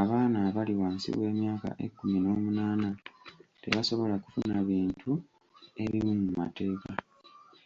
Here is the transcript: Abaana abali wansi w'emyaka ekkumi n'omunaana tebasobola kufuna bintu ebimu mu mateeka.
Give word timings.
Abaana 0.00 0.36
abali 0.48 0.74
wansi 0.80 1.08
w'emyaka 1.18 1.68
ekkumi 1.84 2.18
n'omunaana 2.20 2.90
tebasobola 3.62 4.14
kufuna 4.24 4.56
bintu 4.70 5.10
ebimu 5.82 6.12
mu 6.22 6.30
mateeka. 6.40 6.90